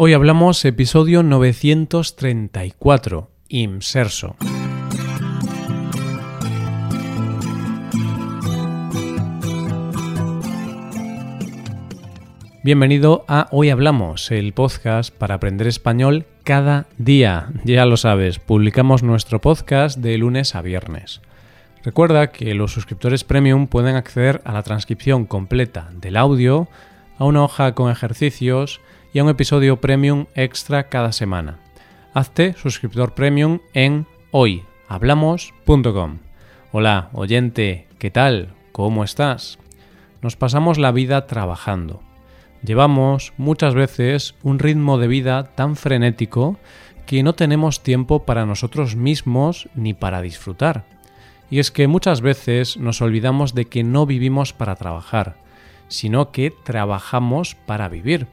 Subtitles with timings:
[0.00, 4.36] Hoy hablamos episodio 934, Imserso.
[12.62, 17.48] Bienvenido a Hoy Hablamos, el podcast para aprender español cada día.
[17.64, 21.22] Ya lo sabes, publicamos nuestro podcast de lunes a viernes.
[21.82, 26.68] Recuerda que los suscriptores premium pueden acceder a la transcripción completa del audio,
[27.18, 28.80] a una hoja con ejercicios,
[29.12, 31.58] y a un episodio premium extra cada semana.
[32.14, 36.18] Hazte suscriptor premium en hoyhablamos.com.
[36.72, 38.54] Hola, oyente, ¿qué tal?
[38.72, 39.58] ¿Cómo estás?
[40.20, 42.02] Nos pasamos la vida trabajando.
[42.62, 46.58] Llevamos muchas veces un ritmo de vida tan frenético
[47.06, 50.84] que no tenemos tiempo para nosotros mismos ni para disfrutar.
[51.50, 55.36] Y es que muchas veces nos olvidamos de que no vivimos para trabajar,
[55.88, 58.26] sino que trabajamos para vivir.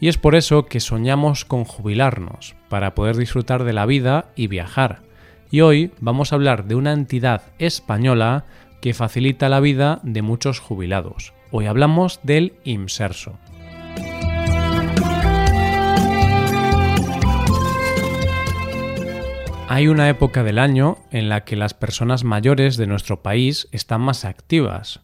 [0.00, 4.48] Y es por eso que soñamos con jubilarnos, para poder disfrutar de la vida y
[4.48, 5.02] viajar.
[5.50, 8.44] Y hoy vamos a hablar de una entidad española
[8.80, 11.32] que facilita la vida de muchos jubilados.
[11.50, 13.38] Hoy hablamos del IMSERSO.
[19.68, 24.02] Hay una época del año en la que las personas mayores de nuestro país están
[24.02, 25.00] más activas.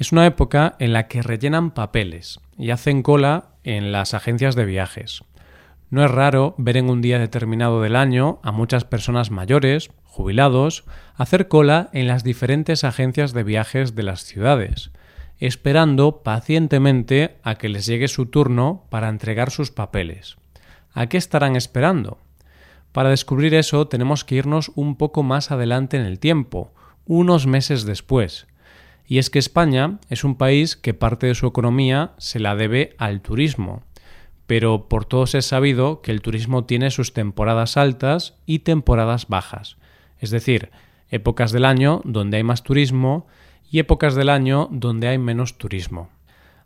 [0.00, 4.64] Es una época en la que rellenan papeles y hacen cola en las agencias de
[4.64, 5.22] viajes.
[5.90, 10.84] No es raro ver en un día determinado del año a muchas personas mayores, jubilados,
[11.16, 14.90] hacer cola en las diferentes agencias de viajes de las ciudades,
[15.38, 20.38] esperando pacientemente a que les llegue su turno para entregar sus papeles.
[20.94, 22.16] ¿A qué estarán esperando?
[22.92, 26.72] Para descubrir eso tenemos que irnos un poco más adelante en el tiempo,
[27.04, 28.46] unos meses después,
[29.10, 32.94] y es que España es un país que parte de su economía se la debe
[32.96, 33.82] al turismo.
[34.46, 39.78] Pero por todos es sabido que el turismo tiene sus temporadas altas y temporadas bajas.
[40.20, 40.70] Es decir,
[41.10, 43.26] épocas del año donde hay más turismo
[43.68, 46.08] y épocas del año donde hay menos turismo.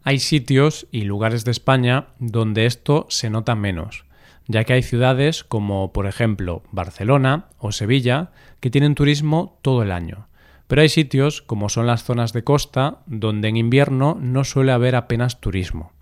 [0.02, 4.04] Hay sitios y lugares de España donde esto se nota menos,
[4.48, 9.90] ya que hay ciudades como por ejemplo Barcelona o Sevilla que tienen turismo todo el
[9.90, 10.28] año
[10.74, 14.96] pero hay sitios, como son las zonas de costa, donde en invierno no suele haber
[14.96, 15.92] apenas turismo.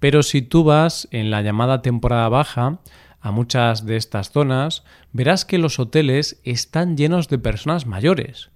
[0.00, 2.80] Pero si tú vas en la llamada temporada baja
[3.22, 8.50] a muchas de estas zonas, verás que los hoteles están llenos de personas mayores.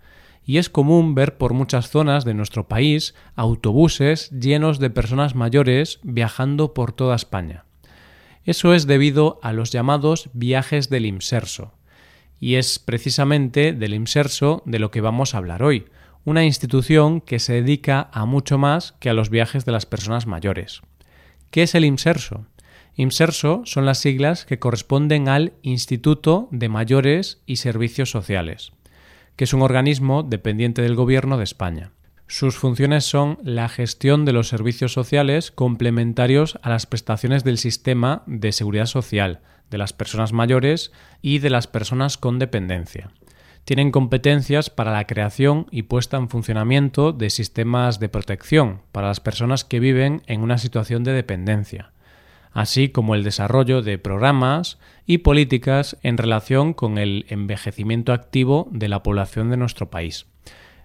[0.45, 6.01] Y es común ver por muchas zonas de nuestro país autobuses llenos de personas mayores
[6.03, 7.65] viajando por toda España.
[8.45, 11.73] Eso es debido a los llamados viajes del inserso,
[12.41, 15.87] y es precisamente del IMSERSO de lo que vamos a hablar hoy,
[16.25, 20.27] una institución que se dedica a mucho más que a los viajes de las personas
[20.27, 20.83] mayores.
[21.51, 22.47] ¿Qué es el IMSERSO?
[22.97, 28.73] IMSERSO son las siglas que corresponden al Instituto de Mayores y Servicios Sociales,
[29.37, 31.93] que es un organismo dependiente del Gobierno de España.
[32.27, 38.25] Sus funciones son la gestión de los servicios sociales complementarios a las prestaciones del sistema
[38.27, 43.11] de seguridad social, de las personas mayores y de las personas con dependencia.
[43.65, 49.19] Tienen competencias para la creación y puesta en funcionamiento de sistemas de protección para las
[49.19, 51.91] personas que viven en una situación de dependencia,
[52.53, 58.89] así como el desarrollo de programas y políticas en relación con el envejecimiento activo de
[58.89, 60.27] la población de nuestro país.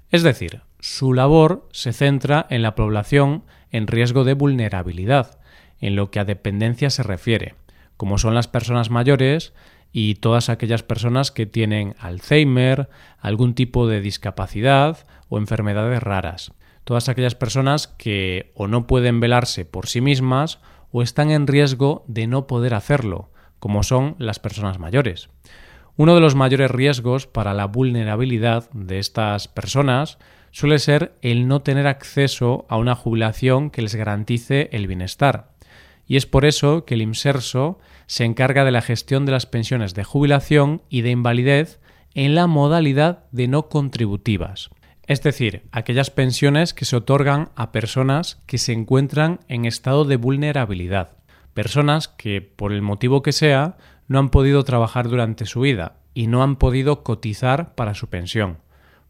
[0.09, 5.39] Es decir, su labor se centra en la población en riesgo de vulnerabilidad,
[5.79, 7.55] en lo que a dependencia se refiere,
[8.01, 9.53] como son las personas mayores
[9.91, 12.89] y todas aquellas personas que tienen Alzheimer,
[13.19, 16.51] algún tipo de discapacidad o enfermedades raras.
[16.84, 20.61] Todas aquellas personas que o no pueden velarse por sí mismas
[20.91, 23.29] o están en riesgo de no poder hacerlo,
[23.59, 25.29] como son las personas mayores.
[25.95, 30.17] Uno de los mayores riesgos para la vulnerabilidad de estas personas
[30.50, 35.50] suele ser el no tener acceso a una jubilación que les garantice el bienestar
[36.11, 39.93] y es por eso que el IMSERSO se encarga de la gestión de las pensiones
[39.93, 41.79] de jubilación y de invalidez
[42.13, 44.72] en la modalidad de no contributivas,
[45.08, 50.17] es decir, aquellas pensiones que se otorgan a personas que se encuentran en estado de
[50.17, 51.11] vulnerabilidad,
[51.53, 53.78] personas que, por el motivo que sea,
[54.09, 58.58] no han podido trabajar durante su vida y no han podido cotizar para su pensión.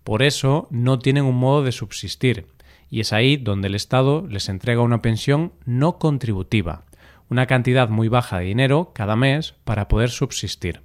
[0.03, 2.45] Por eso no tienen un modo de subsistir,
[2.91, 6.83] y es ahí donde el Estado les entrega una pensión no contributiva,
[7.31, 10.81] una cantidad muy baja de dinero cada mes para poder subsistir.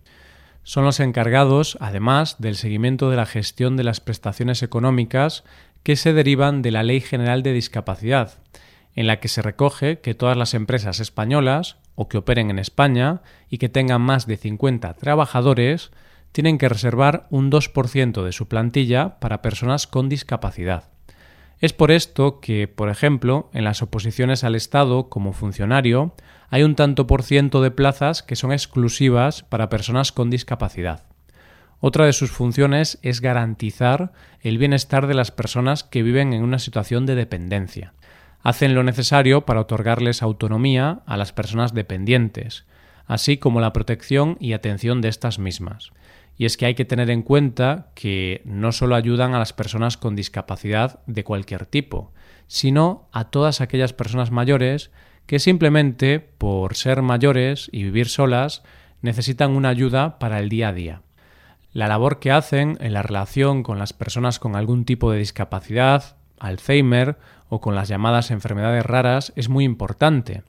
[0.62, 5.42] Son los encargados, además, del seguimiento de la gestión de las prestaciones económicas
[5.82, 8.38] que se derivan de la Ley General de Discapacidad,
[8.94, 13.22] en la que se recoge que todas las empresas españolas, o que operen en España
[13.50, 15.90] y que tengan más de 50 trabajadores
[16.30, 20.95] tienen que reservar un 2% de su plantilla para personas con discapacidad.
[21.60, 26.14] Es por esto que, por ejemplo, en las oposiciones al Estado como funcionario
[26.50, 31.04] hay un tanto por ciento de plazas que son exclusivas para personas con discapacidad.
[31.80, 36.58] Otra de sus funciones es garantizar el bienestar de las personas que viven en una
[36.58, 37.94] situación de dependencia.
[38.42, 42.64] Hacen lo necesario para otorgarles autonomía a las personas dependientes,
[43.06, 45.90] así como la protección y atención de estas mismas.
[46.38, 49.96] Y es que hay que tener en cuenta que no solo ayudan a las personas
[49.96, 52.12] con discapacidad de cualquier tipo,
[52.46, 54.90] sino a todas aquellas personas mayores
[55.26, 58.62] que simplemente por ser mayores y vivir solas
[59.02, 61.02] necesitan una ayuda para el día a día.
[61.72, 66.16] La labor que hacen en la relación con las personas con algún tipo de discapacidad,
[66.38, 67.18] Alzheimer
[67.48, 70.42] o con las llamadas enfermedades raras es muy importante.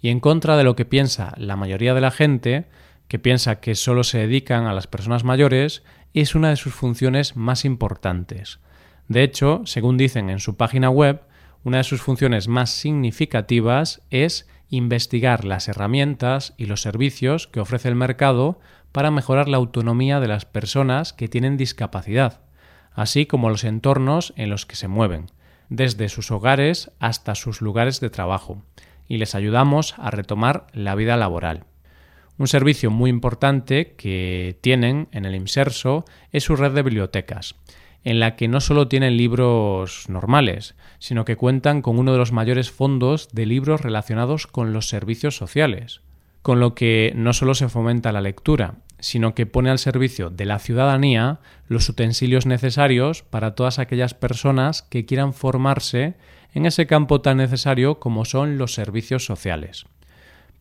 [0.00, 2.66] Y en contra de lo que piensa la mayoría de la gente,
[3.12, 5.82] que piensa que solo se dedican a las personas mayores,
[6.14, 8.58] es una de sus funciones más importantes.
[9.06, 11.20] De hecho, según dicen en su página web,
[11.62, 17.90] una de sus funciones más significativas es investigar las herramientas y los servicios que ofrece
[17.90, 18.58] el mercado
[18.92, 22.40] para mejorar la autonomía de las personas que tienen discapacidad,
[22.94, 25.26] así como los entornos en los que se mueven,
[25.68, 28.62] desde sus hogares hasta sus lugares de trabajo,
[29.06, 31.66] y les ayudamos a retomar la vida laboral.
[32.42, 37.54] Un servicio muy importante que tienen en el Inserso es su red de bibliotecas,
[38.02, 42.32] en la que no solo tienen libros normales, sino que cuentan con uno de los
[42.32, 46.00] mayores fondos de libros relacionados con los servicios sociales,
[46.42, 50.44] con lo que no solo se fomenta la lectura, sino que pone al servicio de
[50.44, 51.38] la ciudadanía
[51.68, 56.14] los utensilios necesarios para todas aquellas personas que quieran formarse
[56.54, 59.86] en ese campo tan necesario como son los servicios sociales.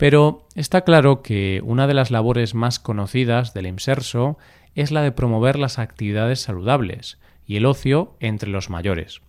[0.01, 4.39] Pero está claro que una de las labores más conocidas del IMSERSO
[4.73, 9.21] es la de promover las actividades saludables, y el ocio entre los mayores,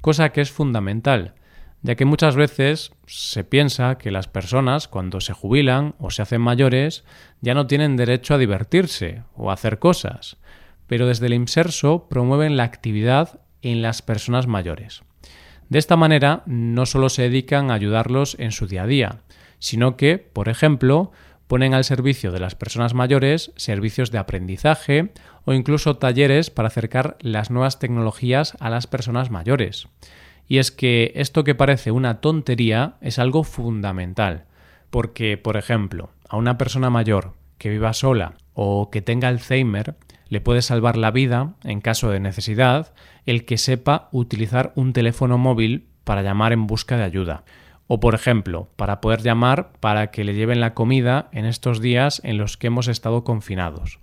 [0.00, 1.34] cosa que es fundamental,
[1.82, 6.40] ya que muchas veces se piensa que las personas cuando se jubilan o se hacen
[6.40, 7.04] mayores
[7.40, 10.38] ya no tienen derecho a divertirse o a hacer cosas,
[10.88, 15.02] pero desde el IMSERSO promueven la actividad en las personas mayores.
[15.68, 19.20] De esta manera no solo se dedican a ayudarlos en su día a día,
[19.58, 21.12] sino que, por ejemplo,
[21.46, 25.12] ponen al servicio de las personas mayores servicios de aprendizaje
[25.44, 29.88] o incluso talleres para acercar las nuevas tecnologías a las personas mayores.
[30.48, 34.44] Y es que esto que parece una tontería es algo fundamental,
[34.90, 39.96] porque, por ejemplo, a una persona mayor que viva sola o que tenga Alzheimer
[40.28, 42.92] le puede salvar la vida, en caso de necesidad,
[43.26, 47.44] el que sepa utilizar un teléfono móvil para llamar en busca de ayuda.
[47.88, 52.20] O, por ejemplo, para poder llamar para que le lleven la comida en estos días
[52.24, 54.00] en los que hemos estado confinados.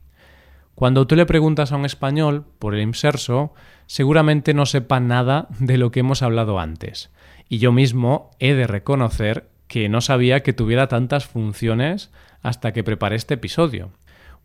[0.76, 3.54] Cuando tú le preguntas a un español por el inserso,
[3.86, 7.12] seguramente no sepa nada de lo que hemos hablado antes.
[7.48, 12.84] Y yo mismo he de reconocer que no sabía que tuviera tantas funciones hasta que
[12.84, 13.92] preparé este episodio.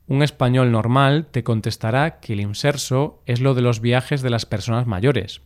[0.06, 4.46] Un español normal te contestará que el inserso es lo de los viajes de las
[4.46, 5.42] personas mayores,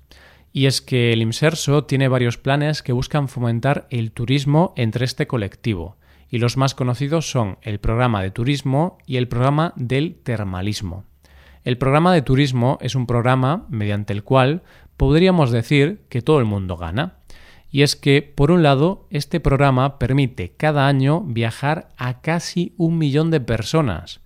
[0.52, 5.26] y es que el IMSERSO tiene varios planes que buscan fomentar el turismo entre este
[5.26, 5.96] colectivo,
[6.28, 11.04] y los más conocidos son el programa de turismo y el programa del termalismo.
[11.64, 14.62] El programa de turismo es un programa mediante el cual
[14.96, 17.18] podríamos decir que todo el mundo gana.
[17.70, 22.98] Y es que, por un lado, este programa permite cada año viajar a casi un
[22.98, 24.20] millón de personas,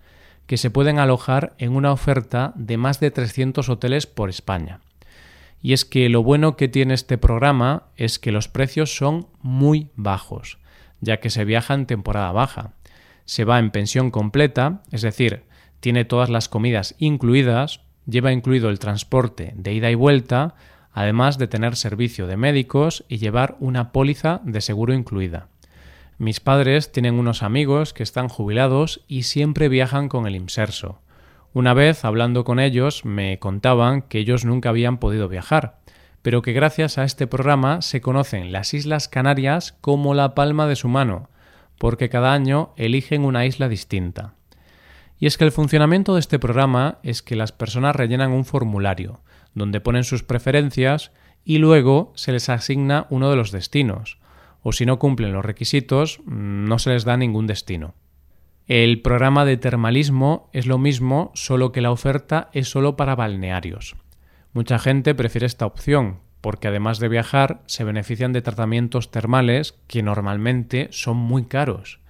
[0.47, 4.81] que se pueden alojar en una oferta de más de 300 hoteles por España.
[5.67, 9.89] Y es que lo bueno que tiene este programa es que los precios son muy
[9.97, 10.59] bajos,
[11.01, 12.75] ya que se viaja en temporada baja.
[13.25, 15.43] Se va en pensión completa, es decir,
[15.81, 20.55] tiene todas las comidas incluidas, lleva incluido el transporte de ida y vuelta,
[20.93, 25.49] además de tener servicio de médicos y llevar una póliza de seguro incluida.
[26.17, 31.01] Mis padres tienen unos amigos que están jubilados y siempre viajan con el inserso.
[31.53, 35.79] Una vez, hablando con ellos, me contaban que ellos nunca habían podido viajar,
[36.21, 40.75] pero que gracias a este programa se conocen las Islas Canarias como la palma de
[40.75, 41.29] su mano,
[41.77, 44.33] porque cada año eligen una isla distinta.
[45.19, 49.21] Y es que el funcionamiento de este programa es que las personas rellenan un formulario,
[49.53, 51.11] donde ponen sus preferencias
[51.43, 54.19] y luego se les asigna uno de los destinos,
[54.61, 57.95] o si no cumplen los requisitos, no se les da ningún destino.
[58.67, 63.95] El programa de termalismo es lo mismo, solo que la oferta es solo para balnearios.
[64.51, 70.03] Mucha gente prefiere esta opción, porque además de viajar, se benefician de tratamientos termales que
[70.03, 72.01] normalmente son muy caros.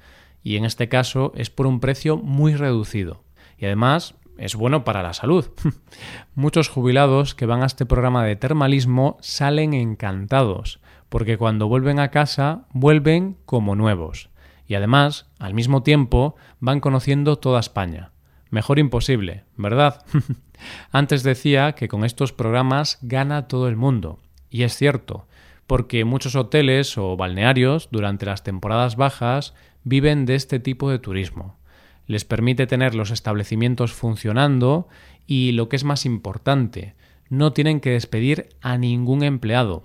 [0.41, 3.21] y en este caso es por un precio muy reducido.
[3.59, 5.45] Y además es bueno para la salud.
[6.35, 12.09] Muchos jubilados que van a este programa de termalismo salen encantados, porque cuando vuelven a
[12.09, 14.31] casa vuelven como nuevos.
[14.67, 18.11] Y además, al mismo tiempo, van conociendo toda España.
[18.49, 20.05] Mejor imposible, ¿verdad?
[20.91, 24.19] Antes decía que con estos programas gana todo el mundo.
[24.49, 25.27] Y es cierto,
[25.67, 31.57] porque muchos hoteles o balnearios durante las temporadas bajas viven de este tipo de turismo.
[32.05, 34.87] Les permite tener los establecimientos funcionando
[35.25, 36.95] y, lo que es más importante,
[37.29, 39.83] no tienen que despedir a ningún empleado,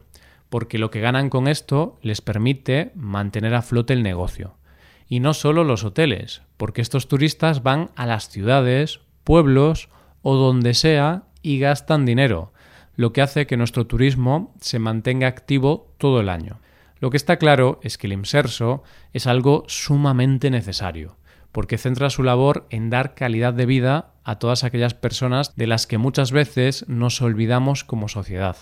[0.48, 4.54] porque lo que ganan con esto les permite mantener a flote el negocio.
[5.12, 9.90] Y no solo los hoteles, porque estos turistas van a las ciudades, pueblos
[10.22, 12.54] o donde sea y gastan dinero,
[12.96, 16.60] lo que hace que nuestro turismo se mantenga activo todo el año.
[16.98, 21.18] Lo que está claro es que el IMSERSO es algo sumamente necesario,
[21.52, 25.86] porque centra su labor en dar calidad de vida a todas aquellas personas de las
[25.86, 28.56] que muchas veces nos olvidamos como sociedad.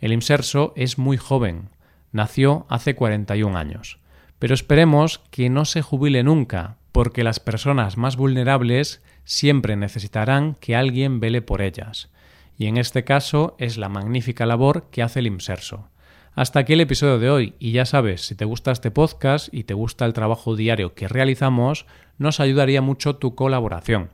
[0.00, 1.70] El IMSERSO es muy joven,
[2.12, 3.98] nació hace 41 años,
[4.38, 10.76] pero esperemos que no se jubile nunca, porque las personas más vulnerables siempre necesitarán que
[10.76, 12.10] alguien vele por ellas,
[12.56, 15.88] y en este caso es la magnífica labor que hace el IMSERSO.
[16.34, 19.64] Hasta aquí el episodio de hoy y ya sabes, si te gusta este podcast y
[19.64, 21.84] te gusta el trabajo diario que realizamos,
[22.16, 24.10] nos ayudaría mucho tu colaboración.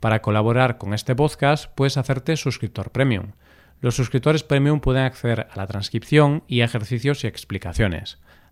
[0.00, 3.32] Para colaborar con este podcast puedes hacerte suscriptor premium.
[3.80, 8.18] Los suscriptores premium pueden acceder a la transcripción y ejercicios y explicaciones.